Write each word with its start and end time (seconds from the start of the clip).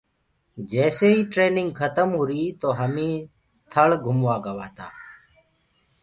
جيسي 0.71 1.07
هيِ 1.13 1.19
ٽرينگ 1.33 1.69
کتم 1.79 2.09
هُري 2.19 2.43
تو 2.61 2.67
همي 2.79 3.11
ٿݪ 3.71 3.89
گھموآ 4.05 4.35
گوآتا۔ 4.43 4.87